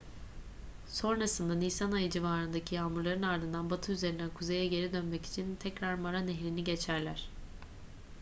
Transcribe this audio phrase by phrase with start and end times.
[0.87, 6.63] sonrasında nisan ayı civarındaki yağmurların ardından batı üzerinden kuzeye geri dönmek için tekrar mara nehrini
[6.63, 7.29] geçerler